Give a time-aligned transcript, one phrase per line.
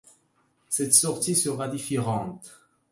[0.67, 2.59] Cette sortie sera différente.